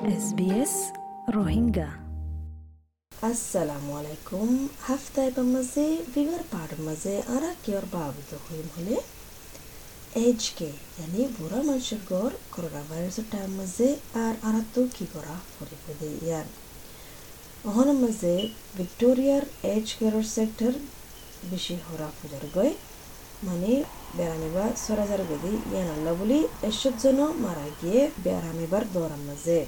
SBS 0.00 0.74
Rohingya 1.28 1.88
আসসালামু 3.12 3.90
আলাইকুম 3.96 4.48
হাফতায় 4.80 5.30
মাঝে 5.44 5.86
বিবার 6.14 6.42
পাড় 6.52 6.74
মাঝে 6.86 7.14
আরা 7.36 7.50
কেয়ার 7.64 7.84
বাবুদ 7.92 8.30
হইম 8.44 8.68
হলে 8.76 8.96
এজ 10.16 10.42
কে 10.56 10.70
यानी 11.00 11.22
বুড়া 11.38 11.60
মানুষের 11.62 11.98
গড় 12.10 12.34
করোনা 12.52 12.82
ভাইরাসের 12.90 13.24
টাইম 13.30 13.50
মাঝে 13.56 13.88
আর 14.14 14.34
আরা 14.42 14.62
তো 14.74 14.80
কি 14.96 15.06
করা 15.14 15.34
ফুরিব 15.52 15.86
দে 16.00 16.08
ইয়ান 16.26 16.46
অহন 17.64 17.88
মাঝে 17.96 18.34
ভিক্টোরিয়ার 18.76 19.44
এজ 19.62 19.86
কেয়ার 19.98 20.22
সেক্টর 20.36 20.72
বেশি 21.50 21.74
হরা 21.74 22.08
ফুজার 22.18 22.44
গয় 22.54 22.72
মানে 23.48 23.70
বেড়ামিবা 24.18 24.64
সরাজার 24.84 25.22
গদি 25.30 25.52
ইয়ান 25.70 25.88
আল্লাহ 25.96 26.14
বলি 26.20 26.38
এসব 26.70 26.94
জন 27.02 27.18
মারা 27.44 27.66
গিয়ে 27.80 28.00
বেড়ামিবার 28.24 28.84
দৌড়ার 28.94 29.22
মাঝে। 29.28 29.58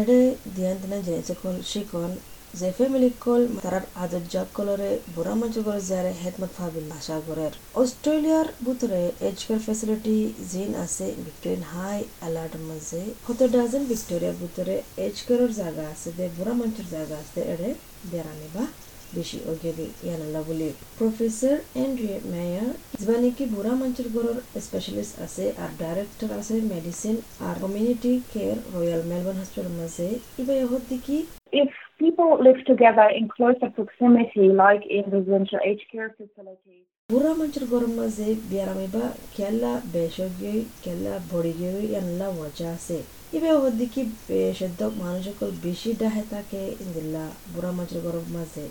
এডে 0.00 0.18
দিয়ান 0.54 0.76
দিনা 0.82 0.98
জেনেছে 1.06 1.34
কল 1.42 1.56
শিকন 1.70 2.12
যে 2.60 2.68
ফ্যামিলি 2.78 3.10
কল 3.24 3.42
তারার 3.64 3.84
আদর 4.02 4.24
জাগ 4.32 4.48
কলরে 4.56 4.90
বুড়া 5.14 5.34
মঞ্চ 5.40 5.56
করে 5.66 5.80
যারে 5.90 6.12
হেদমত 6.22 6.52
ফাবিল 6.58 6.84
আশা 6.98 7.16
করের। 7.26 7.52
অস্ট্রেলিয়ার 7.82 8.48
ভিতরে 8.66 9.00
এজ 9.28 9.38
কেয়ার 9.46 9.62
ফেসিলিটি 9.66 10.16
জিন 10.50 10.70
আছে 10.84 11.06
ভিক্টোরিয়ান 11.24 11.62
হাই 11.72 11.98
অ্যালার্ট 12.20 12.54
মাঝে। 12.68 13.02
হতে 13.26 13.44
ডাজন 13.54 13.82
ভিক্টোরিয়ার 13.90 14.36
ভিতরে 14.42 14.74
এজ 15.06 15.16
কেয়ারের 15.26 15.52
জায়গা 15.60 15.84
আছে 15.92 16.08
দে 16.18 16.24
বুড়া 16.36 16.54
মঞ্চের 16.58 16.88
জায়গা 16.94 17.16
আছে 17.24 17.40
এড়ে 17.54 17.68
বেড়ানিবা 18.12 18.64
বেশি 19.16 19.38
ওগেদি 19.52 19.86
ইয়ানাল্লা 20.06 20.40
বলি। 20.48 20.68
প্রফেসর 20.98 21.56
এন্ড্রিয়ে 21.84 22.18
মেয়ার 22.32 22.70
যিবানি 23.00 23.28
কি 23.36 23.44
বুড়া 23.54 23.74
মঞ্চের 23.80 24.08
গড়ের 24.14 24.38
স্পেশালিস্ট 24.66 25.14
আছে? 25.26 25.44
আর 25.62 25.70
ডাইরেক্টর 25.82 26.30
আছে 26.38 26.54
মেডিসিন 26.74 27.16
আর 27.46 27.54
community 27.62 28.12
care 28.32 28.58
Royal 28.74 29.02
Melbourne 29.10 29.38
hospital 29.40 29.68
মাঝে। 29.80 30.06
ইবা 30.42 30.54
ইহত 30.62 30.90
কি? 31.06 31.18
If 31.62 31.70
people 32.02 32.30
live 32.46 32.60
together 32.70 33.08
in 33.18 33.24
closer 33.34 33.70
proximity, 33.76 34.46
like 34.64 34.84
in 34.96 35.04
residential 35.16 35.60
aged 35.70 35.88
care 35.92 36.12
facilities, 36.18 36.84
বুড়া 37.10 37.32
মঞ্চের 37.38 37.64
গরম 37.72 37.92
মাঝে 38.00 38.28
বিয়ারামিবা 38.50 39.04
কেলা 39.36 39.72
বেশগি 39.96 40.56
কেলা 40.84 41.14
বড়িগি 41.32 41.70
ইয়ানলা 41.90 42.26
ওয়াজা 42.28 42.68
আছে। 42.76 42.98
ইবে 43.36 43.50
হদ্দিকি 43.62 44.02
বেশদ্দ 44.28 44.80
মানুষ 45.02 45.24
বেশি 45.66 45.90
ডাহে 46.00 46.24
থাকে? 46.34 46.62
ইন্দিল্লা 46.84 47.24
বুড়া 47.54 47.70
মঞ্চের 47.76 48.00
গরম 48.06 48.26
মাঝে। 48.36 48.66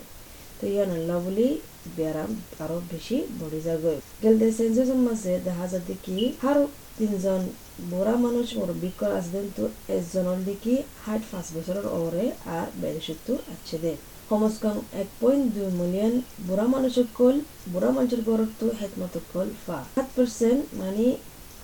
তো 0.58 0.64
ইয়ানল্লা 0.74 1.16
বলি 1.26 1.48
বিয়ারাম 1.96 2.30
আরও 2.64 2.76
বেশি 2.92 3.16
বড়ি 3.40 3.60
যাগৈ। 3.66 3.96
গেলদে 4.22 4.48
সেন্সেসন 4.58 5.00
মাঝে 5.08 5.32
দেখা 5.48 5.66
যাতে 5.72 5.94
কি 6.04 6.16
হার 6.42 6.58
তিনজন 6.98 7.42
বুড়া 7.90 8.14
মানুষ 8.24 8.46
মুরব্বী 8.58 8.90
কল 9.00 9.12
আসবেন 9.20 9.46
তো 9.56 9.64
একজনের 9.96 10.40
দিকে 10.48 10.74
হাইট 11.04 11.22
পাঁচ 11.30 11.46
বছরের 11.56 11.86
ওরে 12.00 12.24
আর 12.56 12.66
বেড়েসত্তু 12.82 13.32
আছে 13.54 13.76
দে 13.84 13.92
কমসকম 14.30 14.76
এক 15.02 15.08
পয়েন্ট 15.20 15.44
দুই 15.54 15.68
মিলিয়ন 15.80 16.14
বুড়া 16.46 16.66
মানুষের 16.74 17.06
কল 17.18 17.36
বুড়া 17.72 17.90
মানুষের 17.96 18.22
গড়ত 18.28 18.50
তো 18.60 18.66
হেতমত 18.78 19.14
কল 19.32 19.48
ফা। 19.64 19.78
সাত 19.94 20.08
পার্সেন্ট 20.16 20.62
মানে 20.80 21.06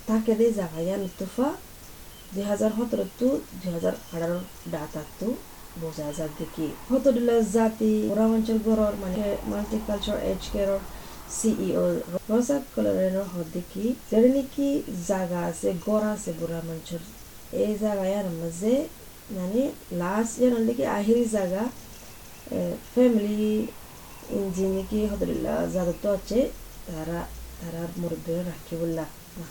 তাকে 0.09 0.33
দে 0.39 0.47
জাগাইয়া 0.59 0.97
নতুফা। 1.03 1.49
দুই 2.35 2.45
হাজার 2.51 2.71
সতেরো 2.77 3.05
টু 3.19 3.29
দুই 3.61 3.71
হাজার 3.77 3.95
আঠারো 4.15 4.39
ডাটা 4.73 5.03
তো 5.19 5.29
বোঝা 5.83 6.09
যায় 6.19 6.33
দেখি 6.39 6.67
হতদিলা 6.89 7.37
জাতি 7.55 7.93
মানুষের 8.33 8.59
গড়র 8.67 8.95
মানে 9.03 9.25
মাল্টিকালচার 9.51 10.19
এজ 10.33 10.43
কেয়ারর 10.53 10.83
সিইও 11.37 11.85
রসা 12.31 12.59
কলরের 12.75 13.17
হদ্দিকি 13.35 13.85
যেটা 14.11 14.29
নাকি 14.37 14.69
জায়গা 15.11 15.41
আছে, 15.51 15.69
গড় 15.87 16.07
আছে 16.15 16.31
মানুষের 16.69 17.03
এই 17.65 17.73
জায়গায় 17.83 18.15
মাঝে 18.43 18.75
মানে 19.37 19.61
লাস্ট 20.03 20.33
যেন 20.41 20.55
দেখি 20.69 20.85
আহিরি 20.99 21.25
জায়গা 21.37 21.63
ফ্যামিলি 22.95 23.53
যিনি 24.57 24.81
হদুল্লাহ 25.11 25.59
যাদের 25.75 25.99
তো 26.03 26.09
আছে, 26.17 26.41
তারা 26.89 27.19
তারা 27.61 27.83
মুরব্বী 28.01 28.33
রাখি 28.51 28.75
বললা, 28.81 29.05
না 29.39 29.45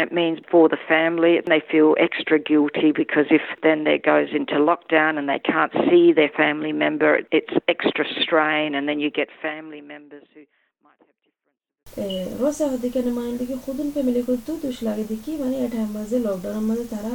it 0.00 0.10
means 0.10 0.38
for 0.50 0.68
the 0.68 0.78
family, 0.88 1.40
they 1.44 1.60
feel 1.60 1.96
extra 1.98 2.38
guilty 2.40 2.92
because 2.92 3.26
if 3.30 3.42
then 3.62 3.84
there 3.84 3.98
goes 3.98 4.30
into 4.32 4.54
lockdown 4.54 5.18
and 5.18 5.28
they 5.28 5.38
can't 5.38 5.72
see 5.88 6.12
their 6.12 6.30
family 6.30 6.72
member, 6.72 7.20
it's 7.30 7.52
extra 7.68 8.06
strain, 8.22 8.74
and 8.74 8.88
then 8.88 9.00
you 9.00 9.10
get 9.10 9.28
family 9.42 9.82
members 9.82 10.24
who 10.34 10.42
might 10.84 11.00
have 11.06 11.18
different. 11.24 12.40
রসা 12.42 12.66
হদিকে 12.72 13.00
মানে 13.18 13.32
দেখি 13.40 13.56
খুদুন 13.66 13.88
family 13.94 14.22
করতো 14.28 14.50
দুষ 14.64 14.76
লাগে 14.86 15.04
দেখি 15.12 15.32
মানে 15.42 15.56
এটা 15.66 15.80
মাঝে 15.96 16.16
লকডাউনের 16.26 16.66
মাঝে 16.70 16.84
তারা 16.94 17.12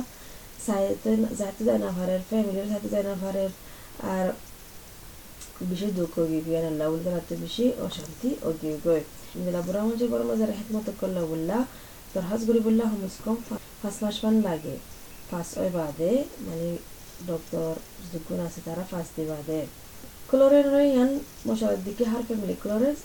সাইতে 0.65 1.11
যাইতে 1.39 1.61
যায় 1.67 1.81
না 1.85 1.89
পারে 1.97 2.15
ফ্যামিলির 2.29 2.67
সাথে 2.73 2.87
যায় 2.93 3.05
না 3.09 3.15
পারে 3.23 3.43
আর 4.13 4.25
বেশি 5.69 5.87
দুঃখ 5.99 6.13
গিয়ে 6.31 6.59
আল্লাহ 6.71 6.87
বলতে 6.93 7.09
রাতে 7.15 7.33
বেশি 7.45 7.65
অশান্তি 7.87 8.29
ও 8.47 8.49
গিয়ে 8.59 8.77
গয় 8.85 9.03
দিলা 9.45 9.61
বুড়া 9.65 9.81
মাঝে 9.87 10.05
বড় 10.13 10.23
মাঝে 10.29 10.45
হেকমত 10.59 10.87
করলে 11.01 11.21
বললা 11.33 11.57
তোর 12.16 12.28
হাজ 12.30 12.42
গরি 12.48 12.60
বললা 12.66 12.84
হমস 12.92 13.16
কম 13.24 13.36
পাঁচ 13.80 13.94
মাস 14.02 14.16
মান 14.24 14.34
লাগে। 14.48 14.74
পাঁচ 15.30 15.48
ওই 15.62 15.70
বাদে 15.76 16.12
মানে 16.46 16.68
ডক্টর 17.30 17.72
যোগ্য 18.12 18.28
আছে 18.46 18.60
তারা 18.66 18.84
পাঁচ 18.92 19.06
দি 19.16 19.24
বাদে। 19.30 19.60
ক্লোরের 20.30 20.66
ইয়ান 20.90 21.10
মশার 21.46 21.74
দিকে 21.86 22.04
হার 22.10 22.22
ফ্যামিলি 22.28 22.56
ক্লোরের 22.62 22.96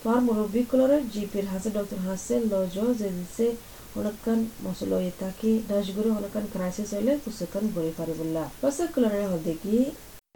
তোমার 0.00 0.20
মুরব্বী 0.26 0.62
ক্লোরের 0.70 1.02
জিপির 1.12 1.46
হাসে 1.52 1.70
ডক্টর 1.76 2.00
হাসে 2.08 2.34
লজ 2.52 2.76
যে 3.00 3.08
দিছে 3.16 3.46
হনকান 3.94 4.40
মশলো 4.64 4.96
ইতাকি 5.10 5.52
ডাশগুরি 5.70 6.10
হনকান 6.16 6.44
ক্রাইসিস 6.54 6.88
হইলে 6.96 7.12
কুসকান 7.24 7.64
গরি 7.76 7.92
পারি 7.98 8.14
বললা। 8.20 8.44
রসা 8.62 8.86
ক্লোরের 8.94 9.26
হদিকি 9.32 9.76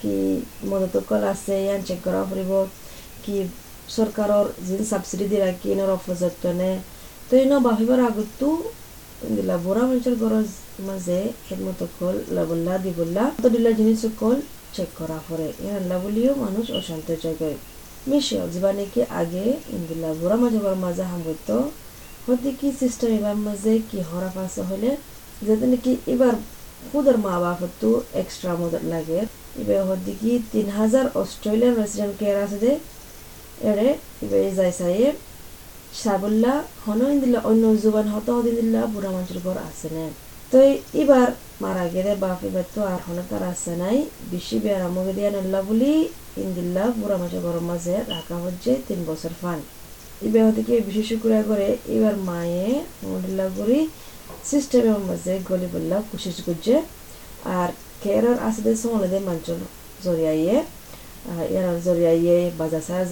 কি 0.00 0.14
মদতকল 0.70 1.22
আছে 1.32 1.54
ইয়ান 1.64 1.80
চেক 1.88 2.00
কৰা 2.06 2.22
ফুৰিব, 2.30 2.50
কি 3.24 3.36
চৰকাৰৰ 3.94 4.46
যি 4.66 4.76
ছাবচিডি 4.90 5.26
দি 5.32 5.36
ৰাখি 5.46 5.66
ইনৰ 5.74 5.90
অফজতনে 5.98 6.72
তো 7.28 7.34
ইনো 7.44 7.56
ভাবিবৰ 7.68 8.00
আগতো 8.08 8.48
দিলা 9.36 9.56
বুঢ়া 9.64 9.84
মানুহৰ 9.90 10.14
ঘৰৰ 10.22 10.44
মাজে 10.88 11.20
হেডমত 11.48 11.80
কল, 11.98 12.16
লাবল্লা, 12.36 12.74
দিবল্লা 12.84 13.24
তো 13.42 13.46
দিলা 13.54 13.70
জিনিস 13.78 14.02
কল 14.20 14.38
চেক 14.76 14.90
পরে 15.28 15.48
এর 15.64 15.74
আল্লাহ 15.80 15.98
বলিও 16.04 16.32
মানুষ 16.44 16.66
অশান্ত 16.78 17.08
জায়গায় 17.24 17.56
মিশে 18.10 18.36
যিবা 18.52 18.70
নাকি 18.78 19.00
আগে 19.20 19.44
ইন্দিলা 19.76 20.10
বুঢ়া 20.20 20.36
মানুহৰ 20.44 20.74
মাজে 20.84 21.04
সামগ্য 21.10 21.50
হতে 22.26 22.50
কি 22.60 22.68
সিস্টেম 22.80 23.10
এবার 23.18 23.36
মাঝে 23.46 23.72
কি 23.88 23.98
হরা 24.10 24.30
পাশে 24.36 24.62
হলে, 24.70 24.90
যাতে 25.46 25.66
নাকি 25.72 25.92
এবার 26.14 26.34
খুদের 26.88 27.16
মা 27.26 27.34
বাপতো 27.44 27.88
এক্সট্রা 28.20 28.52
মদত 28.60 28.84
লাগে। 28.94 29.20
এবার 29.60 29.80
হতে 29.88 30.12
কি 30.20 30.32
তিন 30.52 30.66
হাজার 30.78 31.06
অস্ট্রেলিয়ান 31.22 31.74
রেসিডেন্ট 31.82 32.14
কেয়ার 32.20 32.36
আছে 32.44 32.58
দে। 32.64 32.72
এরে 33.70 33.88
এবার 34.24 34.40
যাই 34.58 34.72
চাইয়ে 34.80 35.08
সাবল্লা 36.02 36.54
হনো 36.84 37.06
দিলা 37.22 37.38
অন্য 37.50 37.64
জুবান 37.82 38.06
হত 38.14 38.26
হদিন 38.36 38.54
দিলা 38.60 38.82
বুড়া 38.92 39.10
মানুষের 39.14 39.38
ঘর 39.46 39.56
আছে 39.68 39.88
না? 39.96 40.04
তো 40.50 40.56
এবার 41.02 41.28
মারা 41.64 41.84
গেলে 41.94 42.12
বাপ 42.24 42.38
এবার 42.48 42.66
তো 42.74 42.80
আর 42.92 43.00
হনে 43.06 43.22
তার 43.30 43.42
আছে 43.52 43.72
নাই। 43.82 43.96
বেশি 44.32 44.56
বেড়া 44.64 44.88
মুখে 44.94 45.12
দিয়া 45.18 45.30
নল্লা 45.34 45.60
বলি 45.68 45.92
ইন্দিল্লা 46.44 46.84
বুড়া 47.00 47.16
মানুষের 47.20 47.42
ঘর 47.46 47.56
মাঝে 47.70 47.94
রাখা 48.14 48.36
হচ্ছে 48.44 48.70
তিন 48.88 49.00
বছর 49.10 49.32
ফান। 49.40 49.58
এবার 50.26 50.42
হতে 50.48 50.60
কি 50.66 50.72
বিশেষ 50.88 51.08
করে 51.22 51.66
এবার 51.96 52.14
মায়ে 52.30 52.66
মন্দিল্লা 53.10 53.46
করি 53.58 53.78
সারা 54.50 54.94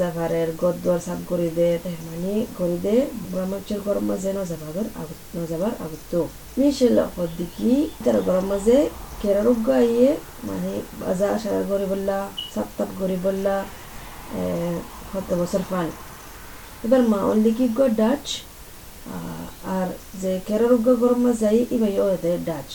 জাভারের 0.00 0.48
গদ 0.60 0.76
দুয়ার 0.82 1.00
সাফ 1.06 1.20
করে 1.26 1.48
দে 1.56 1.68
মানে 2.06 2.32
করে 2.58 2.76
দে 2.82 2.94
ব্রহ্মচর 3.32 3.80
গরম 3.86 4.04
মাঝে 4.04 4.30
ন 4.32 4.38
যাবার 4.50 4.86
আগত 5.02 5.20
ন 5.36 5.38
যাবার 5.50 5.72
আগত 5.84 6.12
মিশেল 6.58 6.98
হদ্দিকি 7.16 7.72
তার 8.04 8.16
গরম 8.20 8.46
মাঝে 8.46 8.88
কেরার 9.22 9.46
উগ্গা 9.48 9.78
ইয়ে 9.92 10.16
মানে 10.44 10.72
বাজার 11.00 11.38
সারা 11.38 11.62
করে 11.68 11.86
বললা, 11.86 12.28
সাপ 12.54 12.68
তাপ 12.78 12.88
করে 12.98 13.16
বললা 13.22 13.64
হত 15.12 15.28
বছর 15.34 15.62
ফান। 15.70 15.88
এবার 16.84 17.02
মা 17.08 17.20
অন্দিকি 17.22 17.68
গো 17.68 17.88
ডাচ 17.88 18.24
আর 19.69 19.87
যে 20.21 20.31
কেরার 20.47 20.71
উগ্গা 20.73 20.93
গরম 20.95 21.19
মাঝে 21.27 21.49
ইবাই 21.75 21.93
ও 21.99 22.05
ডাচ 22.45 22.69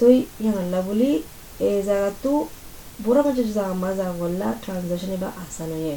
তই 0.00 0.16
ইয়াংলা 0.40 0.80
বুলি 0.88 1.10
এই 1.60 1.78
জায়গাটো 1.82 2.32
বুড়া 3.04 3.22
মাঝে 3.22 3.42
জাগা 3.50 3.74
মাজা 3.84 4.06
গল্লা 4.22 4.48
ট্রানজেকশন 4.62 5.12
বা 5.22 5.28
আসান 5.44 5.70
হয়ে 5.76 5.96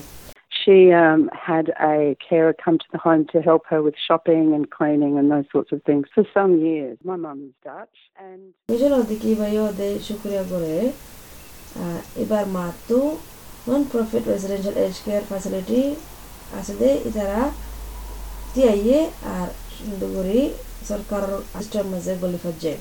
She 0.62 0.78
um, 0.96 1.22
had 1.48 1.66
a 1.86 1.96
carer 2.19 2.54
come 2.56 2.78
to 2.80 2.88
the 2.92 2.98
home 2.98 3.24
to 3.34 3.38
help 3.42 3.63
her 3.72 3.80
with 3.81 3.96
shopping 4.07 4.46
and 4.56 4.63
cleaning 4.68 5.13
and 5.19 5.28
those 5.30 5.48
sorts 5.52 5.72
of 5.72 5.80
things 5.84 6.06
for 6.16 6.24
some 6.34 6.52
years. 6.68 6.96
My 7.04 7.18
mum's 7.18 7.54
Dutch 7.63 7.98
and 8.19 8.42
নিজের 8.69 8.92
ওদিকে 9.00 9.30
ভাই 9.42 9.54
ওদের 9.68 9.94
শুক্রিয়া 10.07 10.44
করে 10.52 10.75
আহ, 11.75 12.00
এবার 12.24 12.46
মাত্র 12.60 12.92
non 13.68 13.81
profit 13.92 14.24
residential 14.34 14.75
age 14.86 14.96
care 15.06 15.24
facility 15.30 15.81
আছে 16.52 16.74
দে 16.81 16.90
ইতারা 17.10 17.42
তিয়াইয়ে 18.55 18.99
আর 19.37 19.49
সুন্দর 19.76 20.08
করে 20.17 20.38
সরকার 20.88 21.25
আষ্টার 21.58 21.85
মাঝে 21.93 22.12
গলি 22.23 22.38
ফাজে 22.44 22.75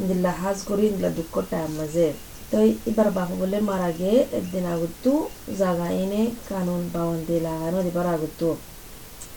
ইন্দিল্লা 0.00 0.32
হাজ 0.40 0.58
করি 0.68 0.82
ইন্দিল্লা 0.90 1.12
দুঃখ 1.18 1.34
টাইম 1.52 1.70
মাঝে। 1.80 2.06
তো 2.50 2.56
এবার 2.90 3.08
বাপু 3.18 3.34
বলে 3.42 3.58
মারা 3.70 3.90
গিয়ে 3.98 4.16
একদিন 4.38 4.64
আগতো 4.74 5.12
জাগা 5.60 5.88
এনে 6.02 6.22
কানুন 6.48 6.82
বাউন্দি 6.94 7.36
লাগানো 7.46 7.78
দিবার 7.86 8.06
আগতো। 8.16 8.48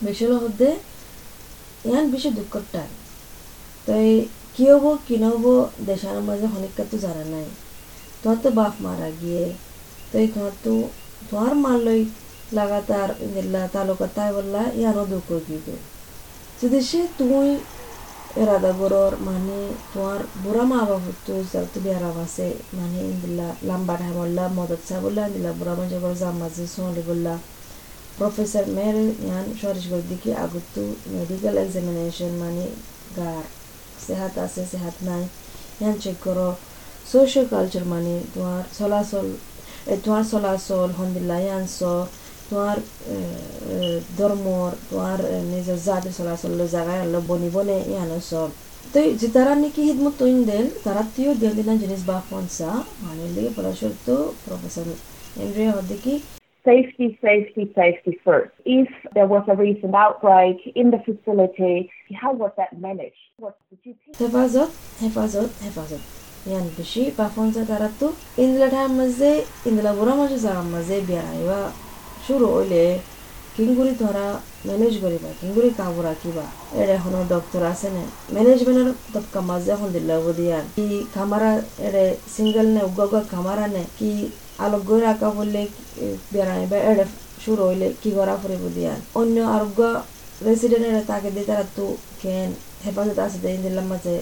বেশি 0.06 0.24
হতে 0.44 0.70
ইয়ান 1.88 2.06
বেশি 2.14 2.30
দুঃখর 2.38 2.64
টাইম। 2.74 2.92
তাই 3.88 4.08
কি 4.56 4.66
হব, 4.72 4.86
কি 5.08 5.16
নহবো 5.24 5.54
দেশের 5.90 6.20
মাঝে 6.30 6.48
অনেকটা 6.58 6.84
তো 6.92 6.96
জানা 7.06 7.26
নাই। 7.34 7.48
তোমার 8.22 8.38
তো 8.44 8.50
বাপ 8.60 8.74
মারা 8.86 9.10
গিয়ে 9.22 9.44
তাই 10.12 10.26
তোমার 10.34 10.54
তো 10.66 10.74
তোমার 11.30 11.54
মারলই 11.66 12.02
লাগাতার 12.56 13.10
ইন্দিল্লা 13.26 13.62
তালুকা 13.74 14.08
তাই 14.16 14.30
বললা 14.38 14.62
ইয়ানো 14.80 15.04
দুঃখ 15.12 15.30
গিয়ে 15.48 15.78
যদি 16.60 16.80
সে 16.90 17.02
তুই 17.20 17.50
এরাদা 18.42 18.72
গরর 18.80 19.14
মানে 19.28 19.58
তোমার 19.92 20.20
বুড়া 20.44 20.64
মা 20.72 20.80
বাবু 20.90 21.12
তো 21.26 21.34
তো 21.74 21.80
বেড়াম 21.86 22.18
আছে 22.26 22.48
মানে 22.78 23.00
ইন্দিল্লা 23.12 23.48
লাম্বা 23.70 23.96
ঠামল্লা 24.02 24.46
মদত 24.58 24.82
চা 24.88 24.98
বললা 25.04 25.22
ইন্দিল্লা 25.28 25.52
বুড়া 25.60 25.74
মাঝে 25.80 25.98
গর 26.04 26.14
জামাজে 26.22 26.66
সোহলি 26.76 27.04
বললা। 27.10 27.34
প্রফেসর 28.18 28.66
মেয়ের 28.76 28.98
ইয়ান 29.28 29.46
সরিশগর 29.62 30.04
দিকে 30.12 30.32
আগতো 30.44 30.82
মেডিকেল 31.16 31.56
এক্সামিনেশন 31.64 32.32
মানে 32.44 32.66
গার, 33.18 33.44
সেহাত 34.06 34.34
আছে, 34.46 34.62
সেহাত 34.72 34.96
নাই। 35.08 35.24
ইয়ান 35.80 35.96
চেক 36.04 36.18
করো 36.26 36.50
সোশ্যাল 37.12 37.46
কালচার 37.54 37.86
মানে 37.94 38.14
তোমার 38.34 38.64
চলাচল 38.78 39.28
তোমার 40.04 40.24
চলাচল 40.32 40.90
হন্দিল্লা 41.00 41.38
ইয়ান 41.46 41.64
চ। 41.78 41.80
তোমার 42.50 42.78
ধর্মর 44.18 44.72
তোমার 44.90 45.20
এ, 45.26 45.38
নিজের 45.54 45.80
জাতির 45.86 46.14
চলাচল 46.18 46.52
জায়গায় 46.76 47.02
আলো 47.06 47.20
বনি 47.30 47.50
বনে 47.56 47.78
ইয়ান 47.92 48.12
সব 48.32 48.50
তো 48.94 49.00
যে 49.22 49.28
তারা 49.36 49.54
নাকি 49.56 49.82
হিদমত 49.88 50.14
তৈন 50.22 50.38
দেন 50.50 50.66
তারা 50.86 51.02
তিও 51.16 51.32
দেন 51.42 51.54
দিনা 51.60 51.74
জিনিস 51.84 52.02
বা 52.10 52.18
ফোনসা 52.30 52.70
মানে 53.04 53.24
লিগে 53.36 53.52
পড়াশোর 53.58 53.94
তো 54.08 54.16
প্রফেসর 54.46 54.86
এন্ড্রিয়া 55.44 55.72
হদ্দিকি 55.78 56.16
Safety, 56.66 57.08
safety, 57.22 57.64
safety 57.76 58.14
first. 58.26 58.54
If 58.74 58.90
there 59.16 59.28
was 59.28 59.44
a 59.48 59.56
recent 59.58 59.94
outbreak 59.98 60.58
in 60.76 60.88
the 60.94 61.00
facility, 61.00 61.76
how 62.14 62.32
was 62.34 62.52
that 62.60 62.72
managed? 62.80 63.24
What 63.38 63.54
did 63.70 63.80
you 63.86 63.94
take? 63.96 64.16
হেফাজত 64.20 64.70
হেফাজত 65.02 65.50
হেফাজত 65.66 66.04
ইয়ান 66.46 66.66
বেশি 66.78 67.04
বাফনসা 67.20 67.64
তারা 67.72 67.90
তো 68.00 68.08
ইন্দলা 68.44 68.68
ঠাম 68.74 68.90
মাঝে 69.00 69.32
ইন্দলা 69.68 69.92
বুড়া 69.98 70.14
মাঝে 70.22 70.38
জাগা 70.46 70.64
মাঝে 70.76 70.96
বিয়ারাইবা 71.08 71.60
শুরু 72.28 72.46
হইলে 72.56 72.84
কিংগুড়ি 73.56 73.94
ধরা 74.04 74.26
ম্যানেজ 74.68 74.94
করিবা 75.04 75.30
কিংগুড়ি 75.40 75.70
কাবু 75.80 76.00
রাখিবা 76.02 76.46
এর 76.82 76.90
এখনও 76.98 77.22
ডক্টর 77.34 77.62
আছে 77.72 77.88
না 77.96 78.04
ম্যানেজমেন্টের 78.34 78.90
দপকা 79.14 79.40
মাঝে 79.42 79.70
এখন 79.72 79.90
দিল্লা 79.96 80.16
বুদিয়ান 80.26 80.66
কি 80.76 80.88
খামারা 81.16 81.52
এরে 81.88 82.06
সিঙ্গেল 82.36 82.68
নে 82.76 82.82
উগা 82.90 83.22
খামারা 83.34 83.66
নে, 83.68 83.84
কি 84.00 84.12
আলোক 84.64 84.82
গই 84.90 85.00
রাখা 85.08 85.30
বললে 85.30 85.62
বেড়াইবা 86.34 86.78
এড়ে 86.90 87.06
শুরু 87.46 87.62
হইলে 87.70 87.88
কি 88.02 88.10
করা 88.18 88.34
ফুরিব 88.42 88.64
দিয়ান 88.76 89.00
অন্য 89.20 89.36
আরোগ্য 89.56 89.82
রেসিডেন্টের 90.48 91.06
তাকে 91.12 91.30
দিয়ে 91.32 91.46
তারা 91.46 91.66
তো 91.76 91.86
কেন 92.22 92.50
হেফাজত 92.86 93.20
আছে 93.26 93.38
দেই 93.44 93.58
দিলাম 93.58 93.86
মাঝে 93.92 94.16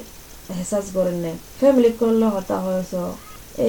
এহসাস 0.54 0.86
করেন 0.94 1.18
নে 1.24 1.32
ফ্যামিলি 1.60 1.90
করলে 2.02 2.26
হতা 2.36 2.58
হয়েছ। 2.66 2.94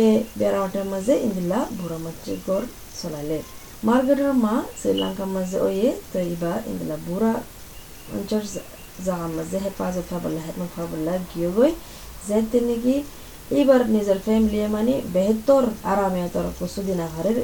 এ 0.00 0.02
বেড়াওয়াটার 0.38 0.84
মাঝে 0.92 1.14
ইন্দিল্লা 1.26 1.58
বুড়া 1.78 1.98
মাছ 2.04 2.24
গর 2.46 2.62
চলালে। 3.02 3.38
মার্কেটের 3.82 4.32
মা 4.36 4.54
শ্রীলঙ্কার 4.80 5.28
মাঝে 5.36 5.58
ওয়ে 5.60 5.88
তো 6.10 6.18
এবার 6.26 6.58
ইন্দিল্লা 6.70 6.98
বুড়া 7.06 7.32
অঞ্চল 8.14 8.42
জাগার 9.06 9.30
মাঝে 9.36 9.56
হেফাজত 9.64 10.06
ফাবল্লা 10.10 10.40
হেতমত 10.46 10.70
ফাবল্লা 10.76 11.14
গিয়ে 11.30 11.50
গই 11.56 11.72
যেতে 12.28 12.58
নাকি 12.60 12.94
এবার 13.52 13.80
নিজের 13.88 14.18
ফ্যামিলি 14.18 14.58
মানে 14.68 14.94
বেহতর 15.14 15.64
আরামে 15.84 16.20
তোর 16.34 16.46
কুসুদিন 16.58 17.00
আহারের 17.00 17.38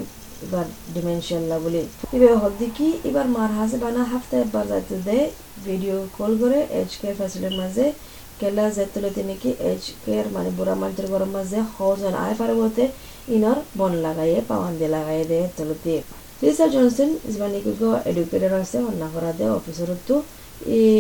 এবার 0.45 0.67
ডিমেনশিয়াল্লা 0.95 1.57
বলে 1.59 1.83
এবার 2.17 2.33
হদ্দি 2.43 2.67
কি 2.77 2.89
এবার 3.05 3.27
মার 3.27 3.51
হাসে 3.59 3.77
বানা 3.85 4.03
হাফতে 4.11 4.35
একবার 4.41 4.65
যাইতে 4.71 4.97
দে 4.99 5.19
ভিডিও 5.67 5.97
কল 6.19 6.33
করে 6.43 6.59
এইচ 6.79 6.93
কে 7.01 7.09
ফ্যাসিলিটির 7.19 7.57
মাঝে 7.61 7.85
কেলা 8.41 8.65
যেতে 8.71 9.23
নাকি 9.23 9.51
এইচ 9.71 9.85
কেয়ার 10.05 10.27
মানে 10.29 10.51
বুড়া 10.51 10.75
মানুষের 10.75 11.07
গরম 11.13 11.31
মাঝে 11.37 11.59
হজন 11.75 12.15
আয় 12.25 12.37
পারে 12.41 12.55
বলতে 12.55 12.83
ইনর 13.29 13.59
বন 13.79 13.93
লাগাইয়ে 14.07 14.39
পাওয়ান 14.51 14.73
দিয়ে 14.79 14.91
লাগাইয়ে 14.91 15.25
দে 15.25 15.41
তলতে 15.57 15.95
দে 19.39 19.47
অফিসরত 19.59 20.01
তো 20.09 20.17
এই 20.79 20.91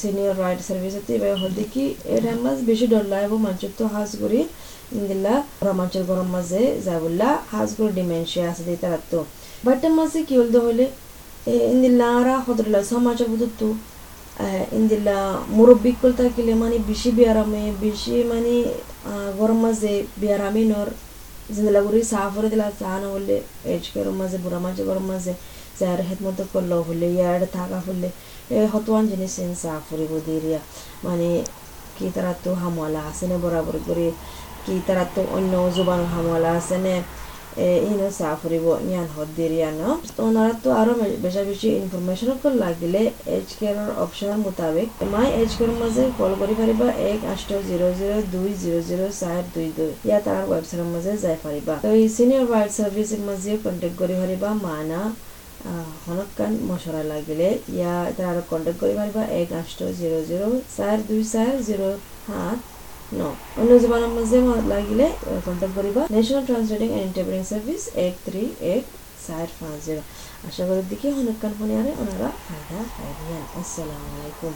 সিনিয়র 0.00 0.34
রাইট 0.42 0.60
সার্ভিসত 0.68 1.06
এবার 1.16 1.32
হদ্দি 1.42 1.64
কি 1.72 1.84
এর 2.14 2.24
মাঝ 2.44 2.56
বেশি 2.70 2.86
ডর 2.92 3.04
লাগবো 3.14 3.36
মানুষের 3.46 3.72
তো 3.78 3.84
হাজ 3.94 4.10
করি, 4.22 4.40
ইন্দিল্লা, 4.98 5.34
রমাঞ্চল 5.68 6.02
গরম 6.10 6.28
মাঝে 6.36 6.62
যাবুল্লা 6.86 7.28
হাজ 7.52 7.68
করে 7.76 7.92
ডিমেনশিয়া 7.98 8.46
আছে 8.50 8.62
দিতে 8.68 8.86
রাখতো 8.94 9.18
বাট্টার 9.66 9.92
মাঝে 9.98 10.18
কি 10.28 10.34
হলদো 10.40 10.60
হলে 10.66 10.84
ইন্দিল্লা 11.72 12.06
আরা 12.20 12.34
হদরলা 12.46 12.80
সমাজের 12.92 13.28
বুধত্তু 13.32 13.68
ইন্দিল্লা 14.78 15.18
মুরব্বী 15.56 15.92
কল 16.00 16.12
থাকিলে 16.22 16.52
মানে 16.62 16.76
বেশি 16.90 17.10
বিয়ারামে, 17.18 17.64
বেশি 17.84 18.14
মানে 18.32 18.54
গরম 19.40 19.58
মাঝে 19.64 19.92
বিয়ারামে 20.20 20.62
জিন্দলা 21.54 21.80
গুড়ি 21.80 22.00
সাফরে 22.04 22.48
দিলা 22.48 22.66
চাহানো 22.80 23.08
হলে 23.14 23.36
এজ 23.66 23.84
গরম 23.94 24.14
মাঝে 24.20 24.38
বুড়া 24.38 24.58
মাঝে 24.58 24.82
গরম 24.84 25.06
মাঝে 25.06 25.32
যার 25.80 26.00
হেদমত 26.08 26.38
করল 26.52 26.72
হলে 26.80 27.06
ইয়ার 27.10 27.42
থাকা 27.52 27.78
হলে 27.78 28.08
এ 28.50 28.58
হতওয়ান 28.66 29.04
জিনিস 29.08 29.32
সাফরে 29.62 30.04
বুদিরিয়া 30.06 30.60
মানে 31.04 31.28
কি 31.96 32.06
তারা 32.14 32.32
তো 32.44 32.50
হামলা 32.54 33.00
আছে 33.10 33.24
না 33.30 33.36
বরাবর 33.38 33.76
করে 33.86 34.06
কি 34.64 34.74
তারা 34.86 35.04
তো 35.14 35.22
অন্য 35.36 35.52
জোবান 35.76 36.00
হামওয়ালা 36.12 36.50
আছে 36.58 36.76
ইনো 37.90 38.08
সাফরিব 38.20 38.66
ইয়ান 38.90 39.08
হদ্দিরিয়া 39.16 39.70
ন 39.80 39.82
তো 40.16 40.20
ওনারা 40.28 40.54
তো 40.64 40.68
আরও 40.80 40.92
বেশি 41.24 41.42
বেশি 41.50 41.68
ইনফরমেশন 41.82 42.30
কল 42.42 42.54
লাগিলে 42.64 43.02
এজ 43.36 43.48
কেয়ার 43.58 43.76
অপশন 44.04 44.30
মোতাবেক। 44.44 44.88
মাই 45.14 45.26
এজ 45.40 45.50
কেয়ার 45.58 45.72
মাঝে 45.82 46.02
কল 46.18 46.32
করি 46.40 46.54
পারিবা 46.60 46.86
এক 47.12 47.20
আষ্ট 47.32 47.50
জিরো 47.68 47.88
জিরো 47.98 48.16
দুই 48.34 48.50
জিরো 48.62 48.80
জিরো 48.88 49.06
চার 49.20 49.40
দুই 49.54 49.68
দুই। 49.78 49.92
ইয়া 50.08 50.18
তার 50.26 50.42
ওয়েবসাইটের 50.50 50.88
মাঝে 50.94 51.12
যাই 51.24 51.36
পারিবা 51.44 51.74
তো 51.84 51.88
সিনিয়র 52.16 52.44
ওয়াইড 52.50 52.70
সার্ভিসের 52.78 53.22
মাঝে 53.28 53.50
কন্টেক্ট 53.64 53.96
করি 54.00 54.14
পারিবা 54.20 54.48
মানা 54.66 55.00
হনকান 56.04 56.52
মশলা 56.70 57.02
লাগিলে। 57.12 57.48
ইয়া 57.76 57.94
তার 58.18 58.36
কন্টেক্ট 58.50 58.78
করি 58.82 58.94
পারিবা 59.00 59.22
এক 59.40 59.48
আষ্ট 59.60 59.78
জিরো 60.00 60.18
জিরো 60.30 60.48
চার 60.76 60.96
দুই 61.08 61.22
চার 61.32 61.52
জিরো 61.68 61.88
সাত। 62.26 62.58
ন 63.18 63.20
অন্য 63.60 63.70
জমানার 63.82 64.12
মাঝে 64.16 64.38
লাগিলে 64.72 65.06
কন্ট্যাক্ট 65.46 65.74
করিবা। 65.78 66.02
National 66.14 66.44
translating 66.48 66.88
and 66.94 67.04
interpreting 67.08 67.44
service 67.52 67.82
এক 68.06 68.14
থ্রি 68.26 68.42
এক 68.74 68.84
চার 69.26 69.46
পাঁচ 69.58 69.78
জিরো 69.86 70.02
আশা 70.48 70.62
করি 70.68 70.82
দিকে 70.92 71.06
হনকান 71.16 71.52
ফোনে 71.58 71.74
আরে, 71.80 71.92
ওনারা 72.02 72.28
ফায়দা 72.46 72.78
পাইবেন 72.96 73.42
আসসালামু 73.60 74.06
আলাইকুম। 74.16 74.52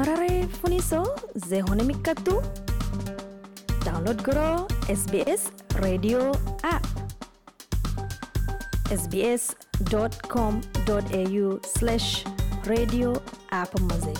আরারে 0.00 0.32
শুনিছ, 0.58 0.90
যে 1.48 1.58
হনে 1.66 1.84
মিক্কাটো 1.90 2.34
ডাউনলোড 3.86 4.20
কৰ 4.26 4.38
S 4.92 5.02
B 5.12 5.20
S 5.32 5.42
radio' 5.84 6.28
app 6.74 6.84
S 8.94 9.02
B 9.12 9.20
S 9.32 9.42
dot 9.94 10.14
com 10.34 10.52
dot 10.88 11.06
A 11.20 11.22
U 11.34 11.46
slash 11.74 12.04
radio' 12.70 13.16
app 13.62 13.70
মাজে। 13.88 14.14